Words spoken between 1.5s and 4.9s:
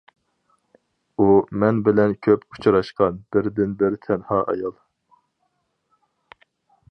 مەن بىلەن كۆپ ئۇچراشقان بىردىنبىر تەنھا ئايال.